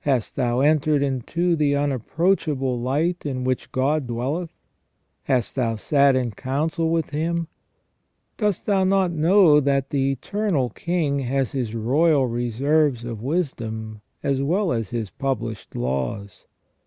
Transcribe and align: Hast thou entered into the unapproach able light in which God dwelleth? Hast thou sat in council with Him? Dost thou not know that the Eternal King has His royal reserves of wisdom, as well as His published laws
Hast 0.00 0.36
thou 0.36 0.60
entered 0.60 1.02
into 1.02 1.56
the 1.56 1.74
unapproach 1.74 2.46
able 2.46 2.78
light 2.78 3.24
in 3.24 3.44
which 3.44 3.72
God 3.72 4.06
dwelleth? 4.06 4.50
Hast 5.22 5.56
thou 5.56 5.76
sat 5.76 6.14
in 6.14 6.32
council 6.32 6.90
with 6.90 7.08
Him? 7.08 7.48
Dost 8.36 8.66
thou 8.66 8.84
not 8.84 9.10
know 9.10 9.58
that 9.58 9.88
the 9.88 10.12
Eternal 10.12 10.68
King 10.68 11.20
has 11.20 11.52
His 11.52 11.74
royal 11.74 12.26
reserves 12.26 13.06
of 13.06 13.22
wisdom, 13.22 14.02
as 14.22 14.42
well 14.42 14.70
as 14.72 14.90
His 14.90 15.08
published 15.08 15.74
laws 15.74 16.44